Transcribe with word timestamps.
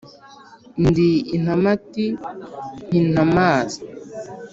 ndi 0.87 1.09
intamati 1.35 2.05
ntintamaza 2.87 3.79